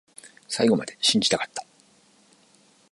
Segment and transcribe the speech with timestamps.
[0.47, 1.63] 最後まで信じたかった